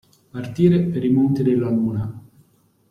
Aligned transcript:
Partire 0.31 0.81
per 0.85 1.05
i 1.05 1.09
monti 1.11 1.43
della 1.43 1.69
luna. 1.69 2.21